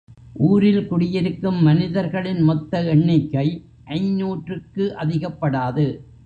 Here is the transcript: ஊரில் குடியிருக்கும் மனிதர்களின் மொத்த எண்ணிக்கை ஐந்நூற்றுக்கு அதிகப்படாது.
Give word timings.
ஊரில் 0.43 0.87
குடியிருக்கும் 0.87 1.59
மனிதர்களின் 1.63 2.41
மொத்த 2.41 2.81
எண்ணிக்கை 2.85 3.45
ஐந்நூற்றுக்கு 3.97 4.95
அதிகப்படாது. 4.95 5.87